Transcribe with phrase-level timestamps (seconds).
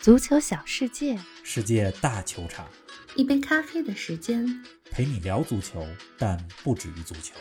[0.00, 2.66] 足球小世界，世界大球场，
[3.16, 7.34] 一杯咖啡的时间，陪你聊足球，但不止于足球。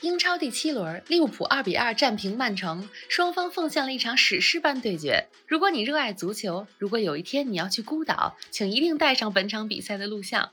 [0.00, 5.28] 英超第七轮，利物浦二比二战平曼城，双方奉献了一场史诗般对决。
[5.46, 10.52] 如果你热爱足球，如果有一天你要去孤岛，请一定带上本场比赛的录像。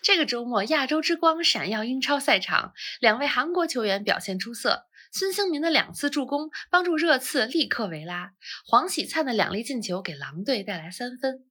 [0.00, 4.84] 这个周末，亚洲之光闪耀英超赛场，两位韩国球员表现出色。
[5.16, 8.32] 孙兴民的两次助攻帮助热刺立刻围拉，
[8.66, 11.44] 黄喜灿的两粒进球给狼队带来三分。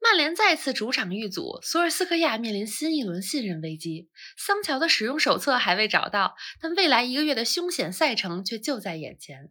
[0.00, 4.08] 曼联再次主场遇阻，索尔斯克亚面临新一轮信任危机。
[4.38, 9.50] 桑乔的使用手册还未找到，但未来一个月的凶险赛程却就在眼前。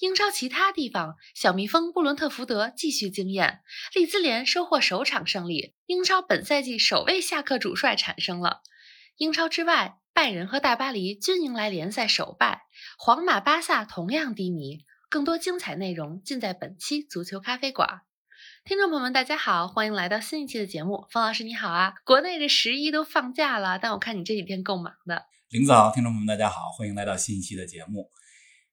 [0.00, 3.60] 英超其他地方，小蜜蜂布伦特福德继续惊艳，
[3.94, 8.60] 利兹联收获首场胜利，英超本赛季首位下课主帅产生了。
[9.16, 9.96] 英超之外。
[10.12, 12.62] 拜仁和大巴黎均迎来联赛首败，
[13.02, 14.84] 皇马、巴萨同样低迷。
[15.08, 18.02] 更多精彩内容尽在本期足球咖啡馆。
[18.62, 21.06] 听众朋友们，大家好，欢迎来到新一期的节目。
[21.10, 21.94] 方老师你好啊！
[22.04, 25.22] 国内这十一都放假了，但我看你这几天够忙的。
[25.48, 28.10] 林子好，听众朋友们大家好，欢迎来到新一期的节目。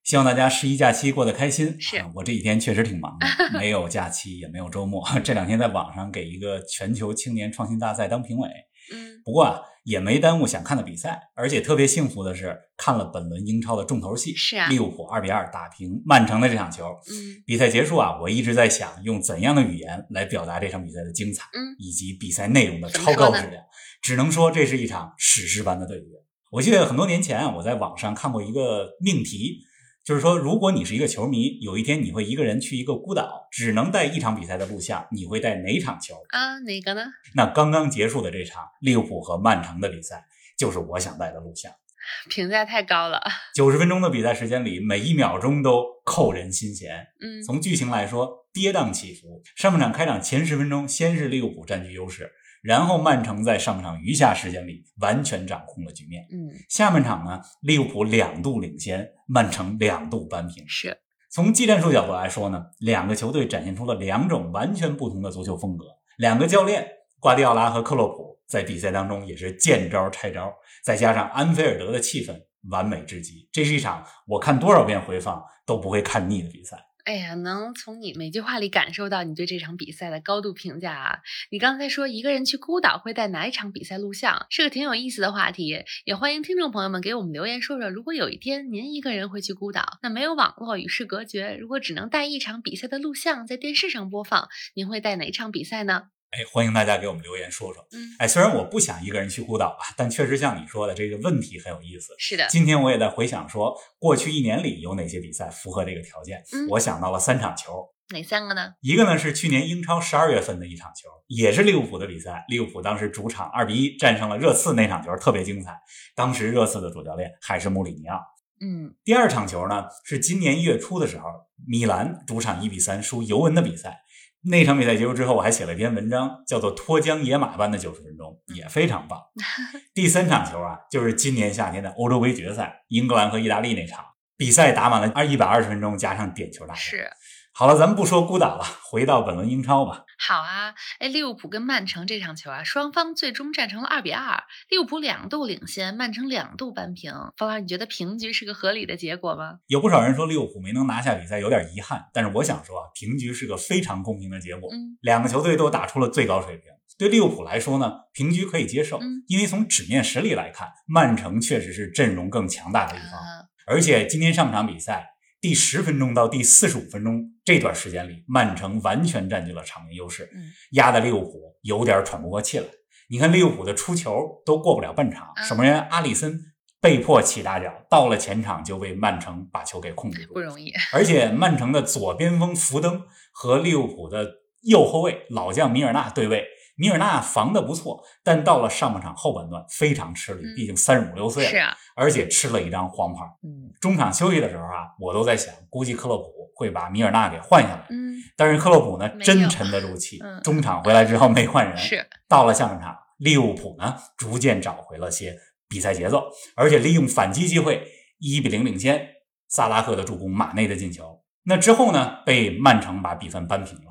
[0.04, 1.80] 希望大家十一假期过得开心。
[1.80, 5.02] 是我这几天确实挺忙的，没有假期，也没有周末。
[5.24, 8.50] 这两天在网上给一个全球青年创新大赛当评委。
[8.92, 16.84] 嗯，不过啊，也没耽误想看的比赛，而且特别幸福的是，看了本轮英超的重头戏，是啊，利物浦二比二打平曼城的这场球。
[17.10, 23.62] 嗯，比赛结束啊，我一直在想用怎样的语言来表达这场比赛的精彩，嗯，以及比赛内容的超高质量。
[24.02, 26.06] 只能说这是一场史诗般的对决。
[26.50, 29.64] 我记得很多年前啊，我在网上看过一个命题。
[30.08, 36.58] 就是说，如果你是一个球迷，有一天你会一个人去一个孤岛，只能带一场比赛的录像，你会带哪场球啊？
[36.60, 37.04] 哪个呢？
[37.34, 40.24] 那刚刚结束的这场利物浦和曼城的比赛，
[40.56, 41.70] 就是我想带的录像。
[42.30, 43.20] 评价太高了。
[43.54, 47.08] 九十分钟的比赛时间里，每一秒钟都扣人心弦。
[47.20, 49.42] 嗯，从剧情来说，跌宕起伏。
[49.56, 52.32] 上半场开场前十分钟，先是利物浦占据优势。
[52.68, 56.22] 然后曼城在上半场余下时间里完全掌控了局面。
[56.30, 60.68] 嗯，下半场呢，利物浦两度领先，曼城两度扳平。
[60.68, 60.94] 是
[61.30, 65.86] 从技战术角度来说呢，两个球队展现出了两种完全不同的足球风格。
[66.18, 66.86] 两个教练
[67.18, 70.52] 瓜迪奥拉和克洛普在比赛当中也是见招拆招，
[70.84, 76.76] 再加上安菲尔德的气氛完美至极，这是一场我看多少遍回放都不会看腻的比赛。
[77.08, 81.20] 哎呀，能从你每句话里感受到你对这场比赛的高度评价啊！
[81.50, 85.84] 你刚才说一个人去孤岛会带哪一场比赛录像，是个挺有意思的话题。
[86.04, 96.08] 也欢迎听众朋友们给我们留言说说，如果有一天您一个人会去孤岛，那没有网络，与世隔绝，如果只能带一场比赛的录像在电视上播放，您会带哪一场比赛呢？
[96.30, 97.82] 哎，欢迎大家给我们留言说说。
[97.92, 102.14] 嗯，哎，虽然我不想一个人去孤岛吧，但确实像你说的，这个问题很有意思。
[102.18, 106.42] 是的，今天我也在回想说，过去一年里有哪些比赛符合这个条件。
[106.52, 108.74] 嗯，我想到了三场球，哪三个呢？
[108.82, 112.44] 一个呢是去年英超十二月份的一场球，也是利物浦的比赛。
[112.48, 115.80] 利物浦当时主场二比一战胜了热刺，那场球特别精彩。
[116.14, 118.20] 当时热刺的主教练还是穆里尼奥。
[118.60, 121.24] 嗯，第二场球呢是今年一月初的时候，
[121.66, 124.00] 米兰主场一比三输尤文的比赛。
[124.42, 129.20] 那场比赛结束之后，我还写了一篇文章，叫做《脱缰野马般的九十分钟》，也非常棒。
[129.92, 134.04] 第三场球啊，就是今年夏天的欧洲杯决赛，英格兰和意大利那场
[134.36, 136.76] 比赛，打满了二一百二十分钟，加上点球大战。
[136.76, 137.10] 是。
[137.52, 140.04] 好了，咱们不说孤岛了，回到本轮英超吧。
[140.16, 147.12] 好啊，哎，利物浦跟曼城这场球啊，双方最终战成了二比二，利物浦两度领先，曼城两度扳平。
[147.36, 149.58] 方老师，你觉得平局是个合理的结果吗？
[149.66, 154.70] 有不少人说利物浦没能拿下比赛有点遗憾，但是我想说啊，平局是个非常公平的结果。
[154.72, 156.64] 嗯，两个球队都打出了最高水平。
[156.96, 165.14] 对利物浦来说呢，平局可以接受，嗯，因为从纸面实力来看，曼城确实是阵容更强大的一方，啊、而且今天上半场比赛。
[165.40, 170.28] 第十分钟到第四十五分钟这段时间里，曼城完全占据了场面优势，
[170.72, 172.64] 压得利物浦有点喘不过气来。
[173.08, 176.40] 你看利物浦的出球都过不了半场，守门员阿里森
[176.80, 180.72] 被迫起大脚，到了前场就被曼城把球给控制住，不容易。
[180.92, 183.02] 而且曼城的左边锋福登
[183.32, 184.26] 和利物浦的
[184.62, 186.44] 右后卫老将米尔纳对位。
[186.78, 193.24] 米尔纳防的不错，但到了上半场后半段非常吃力，毕竟三十五六岁了，是啊，而且吃了一张黄牌。
[193.42, 197.86] 嗯，中场休息的时候啊，我都在想，估计克洛普会把米尔纳给换下来。
[197.90, 201.76] 嗯，但是克洛普呢，真沉得住气，中场回来之后没换人。
[201.76, 205.36] 是，到了下半场，利物浦呢逐渐找回了些
[205.68, 207.82] 比赛节奏，而且利用反击机会
[208.20, 209.04] 一比零领先，
[209.48, 211.24] 萨拉赫的助攻，马内的进球。
[211.42, 213.87] 那之后呢，被曼城把比分扳平了。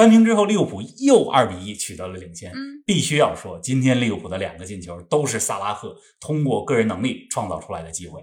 [0.00, 2.50] 扳平之后，利物浦又二比一取得了领先。
[2.52, 8.18] 嗯，必须要说，今天利物浦的两个进球都是萨拉赫通过个人能力创造出来的机会。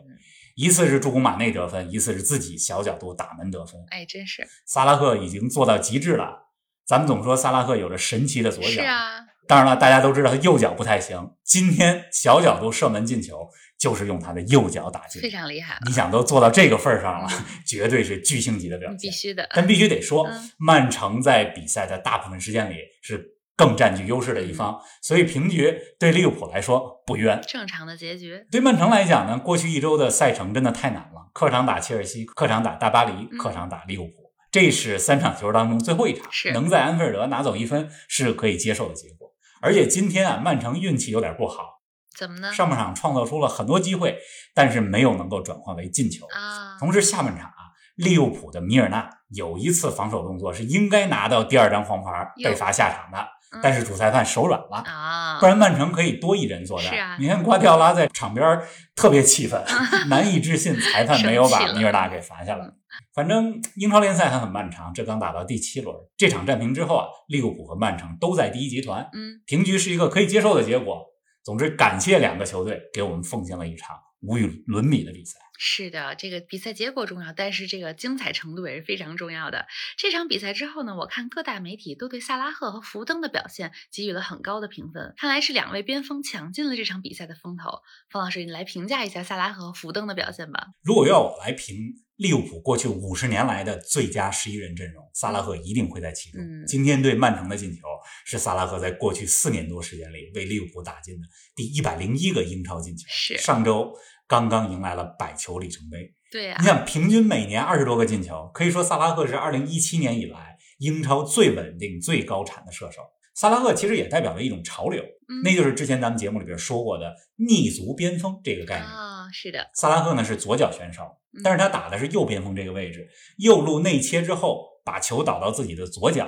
[0.55, 3.79] 一次是助攻马内得分，一次是自己小角度打门得分。
[3.89, 6.47] 哎，真是萨拉赫已经做到极致了。
[6.83, 11.35] 咱们总说萨拉赫有着神奇的左脚，是啊，当然了，大家都知道他右脚不太行。
[11.43, 13.47] 今天小角度射门进球，
[13.77, 15.29] 就是用他的右脚打进非。
[15.29, 17.29] 常厉害了，你想都做到这个份儿上了，
[17.65, 18.97] 绝对是巨星级的表现。
[18.97, 19.47] 必须的。
[19.53, 27.41] 但必须得说嗯，曼城在比赛的大部分时间里是更占据优势的一方，所以平局对利物浦来说不冤。
[27.47, 34.13] 正常的结局，对曼城来讲呢，过去一周的赛程真的太难了，客场打切尔西，客场打大巴黎，嗯客场打利物浦，
[34.51, 36.23] 这是三场球当中最后一场，
[36.53, 39.27] 能在安菲尔德拿走一分是可以接受的结果。
[39.59, 41.76] 而且今天啊，曼城运气有点不好，
[42.17, 42.51] 怎么呢？
[42.51, 44.17] 上半场创造出了很多机会，
[44.55, 46.25] 但是没有能够转化为进球。
[46.27, 53.19] 啊，同时，下半场啊，利物浦的米尔纳有一次防守动作是应该拿到第二张黄牌哟被罚下场的，
[53.53, 54.83] 嗯但是主裁判手软了。
[54.85, 56.89] 啊，不然曼城可以多一人作战。
[56.91, 58.59] 是啊你看瓜迪奥拉在场边
[58.95, 59.63] 特别气愤，
[60.09, 62.65] 难以置信裁判没有把米尔纳给罚下来。
[63.13, 71.05] 反正英超联赛还很漫长，这刚打到第七轮，这场战平之后啊，利物浦和曼城都在第一集团，嗯，平局是一个可以接受的结果。
[71.47, 75.39] 总之，感谢两个球队给我们奉献了一场无与伦比的比赛。
[75.57, 79.65] 是的，这个比赛结果重要，但是这个精彩程度也是非常重要的。
[79.97, 87.79] 这场比赛之后呢，我看各大媒体都对萨拉赫和福登的表现给予了很高的评分，看来是两位边锋抢尽了这场比赛的风头。
[88.09, 90.67] 方老师，你来评价一下萨拉赫和福登的表现吧。
[90.83, 91.75] 如果要我来评
[92.17, 96.41] 利物浦过去五十年来的最佳十一人阵容，萨拉赫一定会在其中。
[96.41, 97.81] 嗯今天对曼城的进球
[98.25, 103.05] 是萨拉赫在过去四年多时间里为利物浦打进的第一百零一个英超进球。
[103.07, 103.93] 是上周
[104.27, 106.13] 刚刚迎来了百球里程碑。
[106.29, 113.01] 对呀、你想，平均每年二十多个进球，可以说萨拉赫是二零一七年以来英超最稳定、最高产的射手。
[113.33, 118.87] 萨拉赫其实也代表了一种潮流，嗯那就是之前咱们节目里边说过的逆足边锋这个概念。
[118.87, 121.03] 啊、是的，萨拉赫呢是左脚选手
[121.33, 123.07] 嗯，但是他打的是右边锋这个位置，
[123.37, 126.27] 右路内切之后把球导到自己的左脚，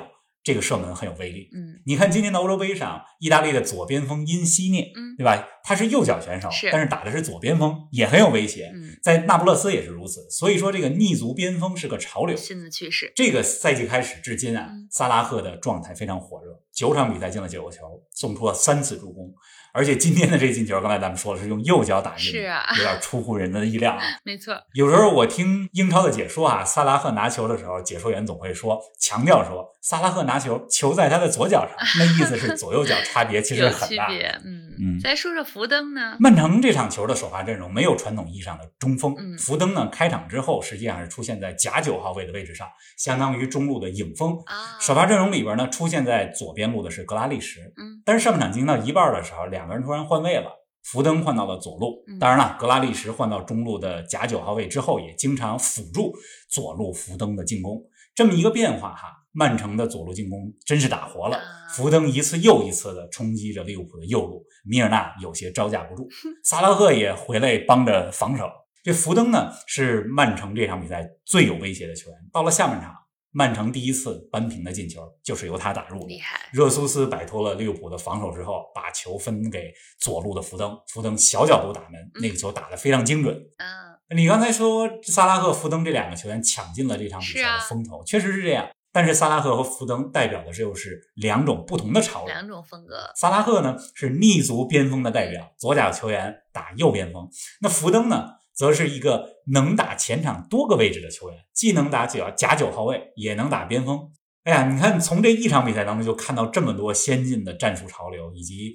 [0.49, 1.47] 这个射门很有威力。
[1.53, 5.47] 嗯你看今年的欧洲杯上，意大利的左边锋因西涅，嗯对吧？
[5.63, 8.71] 他是右脚选手，是但是打的是左边锋，也很有威胁。
[8.73, 12.35] 嗯，在那不勒斯也是如此，所以说这个逆足边锋是个潮流。
[12.35, 13.13] 新的趋势。
[13.15, 19.31] 这个赛季开始至今啊嗯，萨拉赫的状态非常火热，九场比赛进了九个球，送出了三次助攻，
[19.71, 24.01] 而且今天的这个进球，刚才咱们说了是用右脚打进的，是啊有点出乎人的意料啊。
[24.23, 34.07] 没错，有时候我听英超的解说啊，萨拉赫拿球的时候，解说员总会说，强调说萨拉赫拿球，球在他的左脚上， 那意思是左右脚差别其实很大。
[34.45, 36.15] 嗯嗯再说说福登呢？
[36.19, 44.31] 曼城这场球的首发阵容没有传统意义上的中锋，嗯福登呢开场之后实际上是出现在假九号位的位置上，相当于中路的影锋。
[44.45, 50.55] 啊，首发阵容里边呢，出现在左边路的是格拉利什，嗯但是上半场进行到一半的时候，两个人突然换位了。
[50.81, 56.13] 福登换到了左路嗯，当然了，格拉利什换到中路的假九号位之后，也经常辅助
[56.49, 57.83] 左路福登的进攻。
[58.15, 61.43] 这么一个变化哈，曼城的左路进攻真是打活了啊。
[61.75, 66.07] 福登一次又一次的冲击着利物浦的右路，米尔纳有些招架不住，
[66.43, 68.49] 萨拉赫也回来帮着防守。
[68.81, 72.17] 这福登呢，是曼城这场比赛最有威胁的球员。
[72.31, 72.95] 到了下半场，
[73.31, 76.17] 曼城第一次扳平的进球就是由他打入的厉。
[76.19, 83.35] 害，热苏斯摆脱了利物浦的防守之后，把球分给左路的福登，福登小角度打门，那个球打得非常精准。
[83.35, 88.67] 嗯，你刚才说萨拉赫、福登这两个球员抢尽了这场比赛的风头，确实是这样。
[88.91, 92.33] 但是萨拉赫和福登代表的是又是两种不同的潮流。
[92.33, 93.11] 两种风格。
[93.15, 97.29] 萨拉赫呢是逆足边锋的代表，左脚球员打右边锋。
[97.61, 104.11] 那福登呢，则是一个能打前场多个位置的球员，既能打假假九号位，也能打边锋。
[104.43, 108.73] 哎呀，你看从这一场比赛当中就看到这么多先进的战术潮流，以及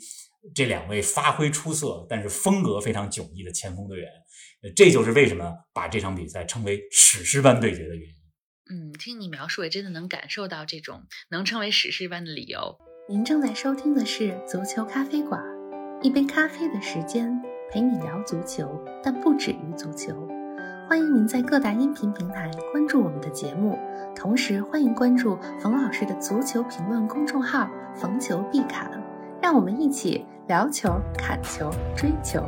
[0.55, 4.09] 这两位发挥出色但是风格非常迥异的前锋队员。
[4.63, 8.15] 呃这就是为什么把这场比赛称为史诗般对决的原因。
[8.71, 12.79] 嗯，听你描述也真的能感受到这种能称为史诗般的理由。
[13.09, 15.39] 您正在收听的是《足球咖啡馆》，
[16.03, 17.39] 一杯咖啡的时间
[17.71, 20.27] 陪你聊足球，但不止于足球。
[20.89, 23.79] 欢迎您在各大音频平台关注我们的节目，
[24.17, 28.91] 同时欢迎关注冯老师的足球评论公众号“逢球必侃”，
[29.43, 32.43] 让我们一起聊球、砍球、追球。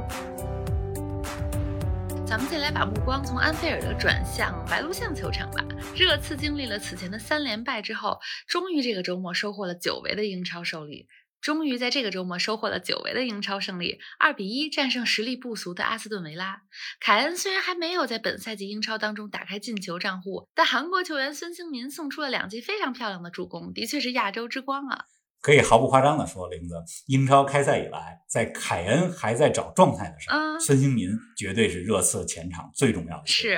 [2.26, 5.64] 咱们再来把目光从安菲尔德转向白鹿巷球场吧。
[5.94, 8.18] 热刺经历了此前的三连败之后，
[8.48, 11.06] 终于这个周末收获了久违的英超胜利。
[11.40, 16.62] 终于在这个周末收获了久违的英超胜利，二比一战胜实力不俗的阿斯顿维拉。
[16.98, 25.04] 凯恩虽然还没有在本赛季英超当中打开进球账户，但韩国球员孙兴民送出了两记非常漂亮的助攻，的确是亚洲之光啊！
[25.46, 26.74] 可以毫不夸张的说，林子，
[27.06, 33.22] 英超开赛以来，在凯恩还在找状态的时候，嗯孙兴民绝对是热刺前场最重要的。
[33.26, 33.56] 是，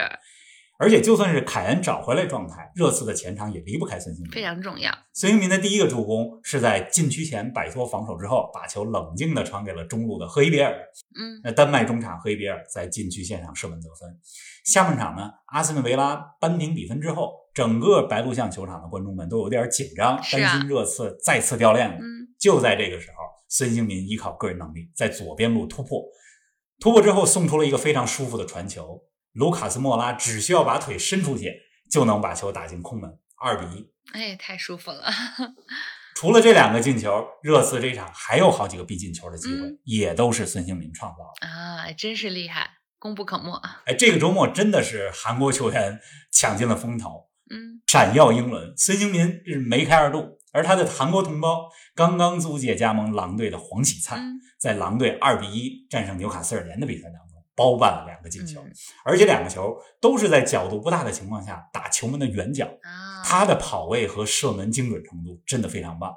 [0.78, 4.30] 而且就算是凯恩找回来状态，热刺的前场也离不开孙兴民。
[4.30, 4.92] 非常重要。
[5.14, 10.70] 孙兴民的第一个助攻是在禁区前摆脱防守之后，把球冷静地传给了中路的赫伊比尔。
[11.18, 14.14] 嗯那丹麦中场赫伊比尔在禁区线上射门得分。
[14.66, 21.96] 下半场呢，阿斯顿维拉扳平比分之后，整个白鹿巷球场的观众们都有点紧张，啊担心热刺再次掉链子。
[22.00, 23.16] 嗯，就在这个时候，
[23.48, 26.04] 孙兴民依靠个人能力在左边路突破，
[26.78, 31.52] 突破之后送出了一个非常舒服的传球，卢卡斯莫拉只需要把腿伸出去，
[31.90, 33.90] 就能把球打进空门，二比一。
[34.12, 35.10] 哎，太舒服了。
[36.14, 41.48] 除了这两个进球，热刺这场还有好几个必进球的机会，嗯也都是孙兴民创造的。
[41.48, 43.60] 啊，真是厉害，功不可没。
[43.86, 45.98] 哎，这个周末真的是韩国球员
[46.30, 48.72] 抢尽了风头，嗯闪耀英伦。
[48.76, 58.72] 孙兴民是梅开二度，而他的韩国同胞刚刚租借加盟狼队的黄喜灿，嗯在狼队二比一战胜纽卡斯尔联的比赛当中包办了两个进球，嗯
[59.04, 62.66] 而且两个球都是在角度不大的情况下打球门的远角。
[62.82, 66.14] 啊，他的跑位和射门精准程度真的非常棒。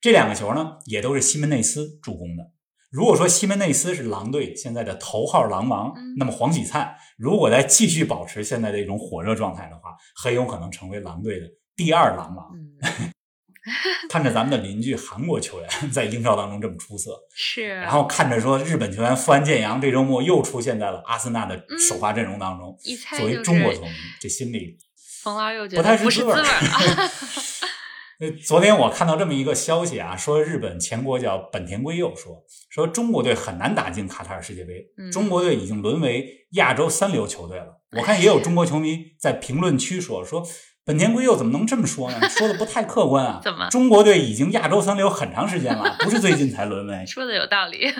[0.00, 2.50] 这两个球呢，也都是西门内斯助攻的。
[2.92, 12.50] 如果说西门内斯是狼队现在的头号狼王，嗯那么黄喜灿如果再继续保持现在的一种火热状态的话，很有可能成为狼队的第二狼王。
[12.54, 13.10] 嗯，
[14.10, 17.66] 看着咱们的邻居韩国球员在英超当中这么出色， 是。
[17.66, 22.76] 然后看着说日本球员富安健洋这周末又出现在了阿森纳的首发阵容当中，
[23.16, 24.76] 作为中国球迷，这心里
[25.22, 27.08] 冯老师又觉不得不是滋太是滋味儿。
[28.22, 37.80] 呃，昨天我看到这么一个消息啊，说日本前国脚本田圭佑说，说中国队很难打进卡塔尔世界杯，嗯中国队已经沦为亚洲三流球队了。
[37.98, 40.46] 我看也有中国球迷在评论区说，说
[40.84, 42.28] 本田圭佑怎么能这么说呢？
[42.28, 43.40] 说的不太客观啊。
[43.42, 47.04] 怎么中国队已经亚洲三流很长时间了，不是最近才沦为。
[47.04, 47.92] 说的有道理，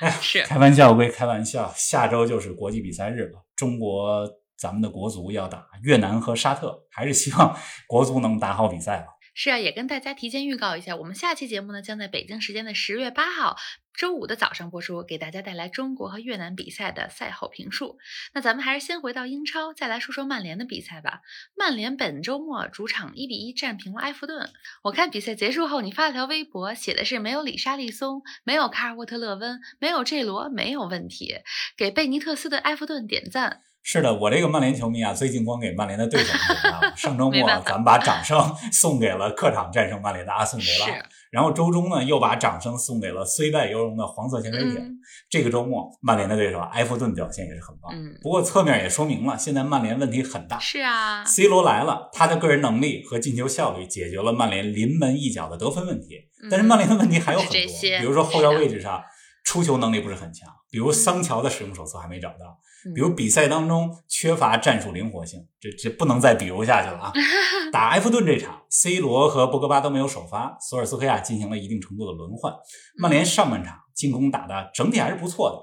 [0.00, 4.26] 哎是开玩笑归开玩笑，下周就是国际比赛日了，中国
[4.56, 7.54] 咱们的国足要打越南和沙特，还是希望
[7.86, 9.08] 国足能打好比赛吧。
[9.42, 13.56] 是啊，也跟大家提前预告一下，我们下期节目呢将在北京时间的十月八号
[13.94, 17.98] 周五的早上播出，给大家带来中国和越南比赛的赛后评述。
[18.34, 21.22] 那咱们还是先回到英超，再来说说曼联的比赛吧。
[21.56, 24.50] 曼联本周末主场一比一战平了埃弗顿。
[24.82, 31.36] 我看比赛结束后，你发了条微博，写的是没有里沙利松，没有卡尔沃特勒温，没有这罗，没有问题，
[31.78, 33.62] 给贝尼特斯的埃弗顿点赞。
[33.82, 36.32] 是的，我这个曼联球迷啊，最近光给曼联的对手。
[36.96, 38.38] 上周末咱们把掌声
[38.72, 44.74] 送给了客场战胜曼联的阿斯顿维拉，然后周中呢又把掌声送给了虽败犹荣的黄色潜水艇。
[44.76, 44.96] 嗯
[45.28, 50.58] 这个周末曼联的对手埃弗顿表现也是很棒，嗯，不过侧面也说明了现在曼联问题很大。
[50.58, 56.16] 是啊，C 罗来了，他的个人能力和进球效率解决了曼联临门一脚的得分问题，
[56.50, 59.02] 但是曼联的问题还有很多，比如说后腰位置上
[59.44, 67.12] 出球能力不是很强，比如桑乔的使用手册还没找到，嗯比如比赛当中缺乏战术灵活性，这这不能再比如下去了啊！
[67.72, 72.54] 打埃弗顿这场，C 罗和博格巴都没有首发，索尔斯克亚进行了一定程度的轮换。
[72.96, 75.56] 曼联上半场进攻打的整体还是不错的，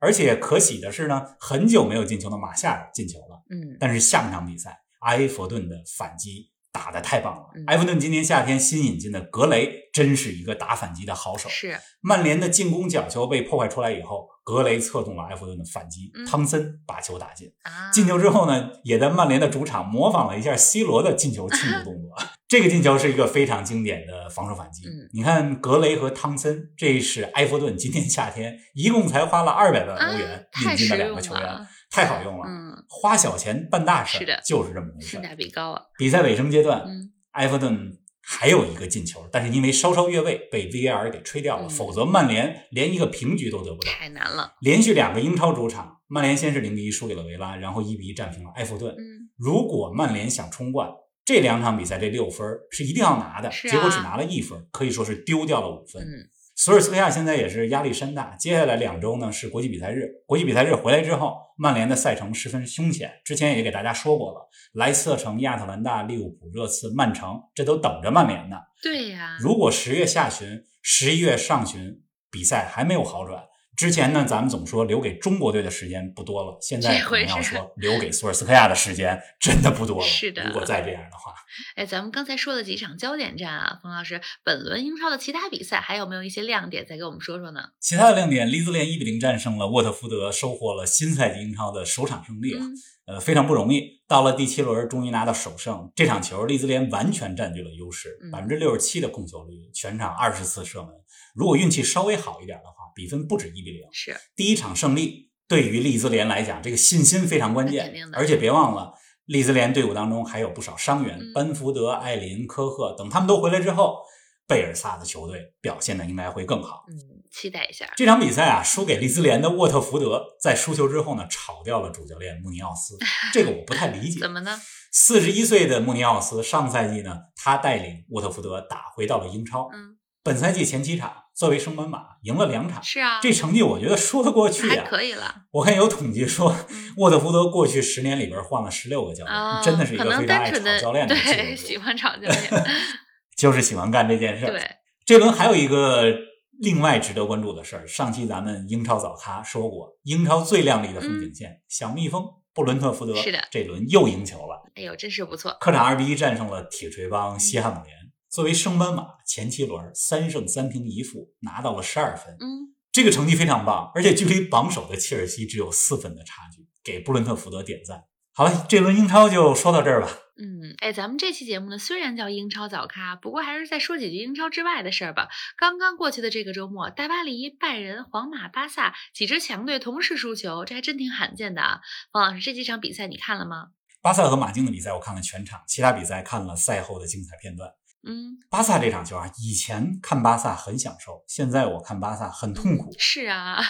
[0.00, 3.42] 而且可喜的是呢，很久没有进球的马夏尔进球了。
[3.50, 7.46] 嗯，但是下半场比赛，埃弗顿的反击打得太棒了。
[7.54, 11.48] 嗯埃弗顿今年夏天新引进的格雷真是一个打反击的好手。
[11.48, 17.48] 是，曼联的进攻角球被破坏出来以后，格雷策动了埃弗顿的反击，嗯汤森把球打进。
[17.62, 22.10] 啊，进球之后呢，也在曼联的主场模仿了一下 C 罗的进球庆祝动作。
[22.46, 24.86] 这个进球是一个非常经典的防守反击。
[24.86, 32.44] 嗯你看格雷和汤森，这是埃弗顿今年夏天一共才花了二百万欧元引进的两个球员，了，太好用了。
[32.48, 35.22] 嗯，花小钱办大事，是的就是这么回事性。
[35.22, 43.92] 价比高啊，比赛尾声阶段，嗯埃弗顿还有一个进球，但是因为稍稍越位被 VAR 给吹掉了，嗯否则曼联连一个平局都得不到。
[43.92, 48.92] 太难了，连续两个英超主场，曼联先是零比一输给了维拉，然后一比一战平了埃弗顿。
[48.98, 50.88] 嗯，如果曼联想冲冠，
[51.24, 56.02] 这两场比赛这六分是一定要拿的，啊结果只拿了一分，可以说是丢掉了五分。
[56.02, 63.10] 嗯索尔斯克亚现在也是压力山大，接下来两周呢是国际比赛日，国际比赛日回来之后，曼联的赛程十分凶险。
[63.24, 68.56] 之前也给大家说过了，莱斯特城、亚特兰大、利物浦、热刺、曼城，这都等着曼联呢。
[68.80, 73.42] 对呀，如果十月下旬、十一月上旬比赛还没有好转，
[73.76, 80.06] 之前呢咱们总说留给中国队的时间不多了，现在这回是可能要说留给索尔斯克亚的时间真的不多了。
[80.06, 81.34] 是的如果再这样的话，
[81.76, 86.84] 哎，咱们刚才说了几场焦点战啊，冯老师，本轮英超的其他比赛还有没有一些亮点？
[86.86, 87.60] 再给我们说说呢？
[87.80, 92.60] 其他的亮点，利兹联一比零战胜了沃特福德，收获了新赛季英超的首场胜利啊。
[92.60, 92.74] 嗯
[93.06, 94.02] 呃，非常不容易。
[94.06, 95.90] 到了第七轮，终于拿到首胜。
[95.94, 100.90] 这场球，利兹联完全占据了优势，百分之六十七的控球率，全场二十次射门。
[101.34, 103.82] 如果运气稍微好一点的话，比分不止一比零。
[103.92, 107.94] 是第一场胜利，对于利兹联来讲，这个信心非常关键。
[108.12, 108.92] 而且别忘了，
[109.26, 113.98] 利兹联队伍当中还有不少伤员，班福德、艾林、科赫等，他们都回来之后，
[114.46, 116.84] 贝尔萨的球队表现的应该会更好。
[116.88, 117.13] 嗯。
[117.34, 122.96] 期待一下这场比赛啊，输给利兹联的沃特福德在输球之后呢，炒掉了主教练穆尼奥斯。
[123.34, 124.60] 这个我不太理解，怎么呢？
[124.92, 129.68] 四十一岁的穆尼奥斯上赛季呢，他带领沃特福德打回到了英超。
[129.72, 135.34] 嗯，本赛季前七场作为升班马赢了两场，是啊，这成绩我觉得说得过去呀，可以了。
[135.50, 136.54] 我看有统计说，
[136.98, 142.38] 沃特福德过去十年里边换了十六个教练，真的是一个非常爱炒教练的对，喜欢炒教练，
[143.36, 144.46] 就是喜欢干这件事。
[144.46, 144.62] 对，
[145.04, 146.32] 这轮还有一个。
[146.60, 154.62] 另外值得关注的事儿，上期咱们英超早咖说过，英超最亮丽的风景线，小蜜蜂布伦特福德是的，这轮又赢球了。
[154.76, 155.56] 哎呦，真是不错！
[155.60, 157.96] 客场二比一战胜了铁锤帮西汉姆联。
[158.30, 162.36] 作为升班马，前七轮三胜三平一负，拿到了十二分。
[162.40, 168.04] 嗯，这个成绩非常棒，而且距离榜首的切尔西只有四分的差距，给布伦特福德点赞。
[168.36, 170.08] 好了，这轮英超就说到这儿吧。
[170.36, 175.28] 嗯，哎，咱们这期节目呢，虽然叫英超早咖，不过还是再说几句英超之外的事儿吧。
[175.56, 181.80] 刚刚过去的这个周末，大巴黎、拜仁、皇马、巴萨几支强队同时输球，这还真挺罕见的啊。
[182.12, 183.68] 王老师，这几场比赛你看了吗？
[184.02, 187.70] 巴萨和马竞的比赛我看了全场，其他比赛看了赛后的精彩片段。
[188.02, 192.92] 嗯，巴萨这场球啊，以前看巴萨很享受，现在我看巴萨很痛苦。
[192.98, 193.62] 是啊。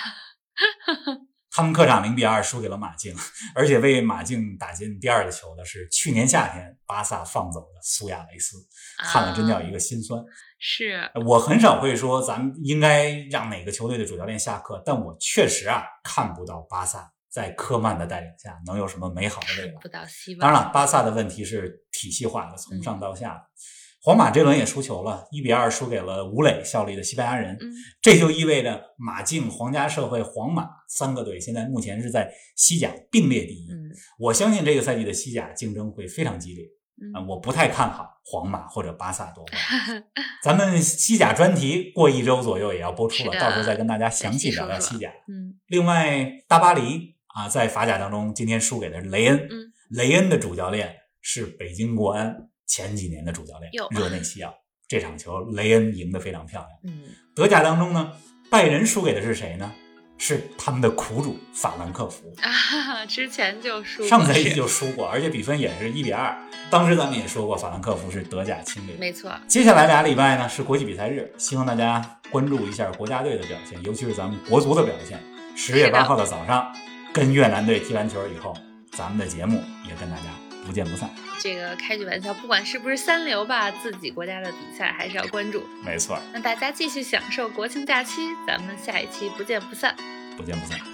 [1.56, 3.14] 他们客场零比二输给了马竞，
[3.54, 8.56] 而且为马竞打进第二个球的是去年夏天巴萨放走的苏亚雷斯，
[8.98, 10.20] 看了真叫一个心酸。
[10.58, 19.80] 是我很少会说咱们应该让哪个球队的主教练下课，但我确实啊看不到巴萨在科曼的带领下能有什么美好的未来。
[19.80, 20.40] 不到希望。
[20.40, 23.40] 当然了，巴萨的问题是体系化的，从上到下。
[24.04, 27.58] 皇马这轮也输球了，一比二输给了吴磊效力的西班牙人。
[28.02, 33.66] 这就意味着马竞、皇家社会、皇马三个队现在目前是在西甲并列第一。
[34.18, 36.66] 我相信这个赛季的西甲竞争会非常激烈。
[37.00, 40.04] 嗯，我不太看好皇马或者巴萨夺冠。
[40.44, 45.10] 咱们西甲专题过一周左右也要播出了，到时候再跟大家详细聊聊西甲。
[45.28, 49.38] 嗯，另外大巴黎啊，在法甲当中今天输给的是雷恩。
[49.50, 52.50] 嗯，雷恩的主教练是北京国安。
[52.66, 54.54] 前几年的主教练热内西奥，
[54.88, 56.94] 这场球雷恩赢得非常漂亮。
[56.94, 58.12] 嗯，德甲当中呢，
[58.50, 59.72] 拜仁输给的是谁呢？
[60.16, 66.34] 是他们的苦主法兰克福啊，之前就输，上赛季就输过，而且比分也是一比二。
[66.70, 68.96] 当时咱们也说过，法兰克福是德甲亲临。
[68.96, 69.32] 没错。
[69.48, 75.20] 接下来俩礼拜呢是国际比赛日，希望大家关注一下国家队的表现，尤其是咱们国足的表现。
[75.56, 76.72] 十月八号的早上，
[77.12, 78.56] 跟越南队踢完球以后，
[78.92, 80.22] 咱们的节目也跟大家
[80.66, 81.10] 不见不散。
[81.40, 85.62] 这个开句玩笑，不管是不是三流吧，自己国家的比赛还是要关注。
[85.84, 89.94] 没错，那大家继续享受国庆假期，咱们下一期不见不散。
[90.36, 90.93] 不见不散。